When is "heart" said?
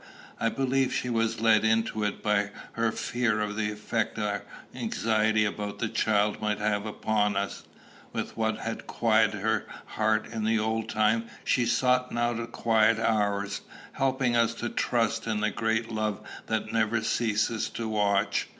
9.85-10.25